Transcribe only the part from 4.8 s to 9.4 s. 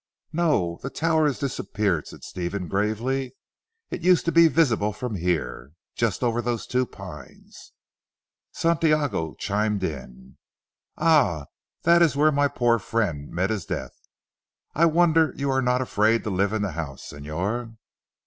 from here. Just over those two pines." Santiago